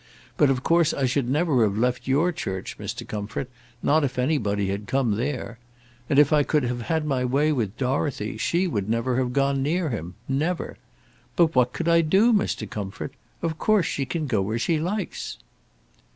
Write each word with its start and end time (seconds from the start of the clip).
But 0.35 0.49
of 0.49 0.63
course 0.63 0.95
I 0.95 1.05
should 1.05 1.29
never 1.29 1.61
have 1.61 1.77
left 1.77 2.07
your 2.07 2.31
church, 2.31 2.79
Mr. 2.79 3.07
Comfort, 3.07 3.51
not 3.83 4.03
if 4.03 4.17
anybody 4.17 4.69
had 4.69 4.87
come 4.87 5.11
there. 5.11 5.59
And 6.09 6.17
if 6.17 6.33
I 6.33 6.41
could 6.41 6.63
have 6.63 6.81
had 6.81 7.05
my 7.05 7.23
way 7.23 7.51
with 7.51 7.77
Dorothy, 7.77 8.35
she 8.37 8.65
would 8.65 8.89
never 8.89 9.17
have 9.17 9.31
gone 9.31 9.61
near 9.61 9.89
him, 9.91 10.15
never. 10.27 10.77
But 11.35 11.53
what 11.53 11.71
could 11.71 11.87
I 11.87 12.01
do, 12.01 12.33
Mr. 12.33 12.67
Comfort? 12.67 13.13
Of 13.43 13.59
course 13.59 13.85
she 13.85 14.07
can 14.07 14.25
go 14.25 14.41
where 14.41 14.57
she 14.57 14.79
likes." 14.79 15.37